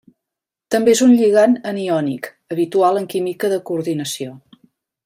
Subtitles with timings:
[0.75, 4.37] També és un lligand aniònic habitual en química de coordinació.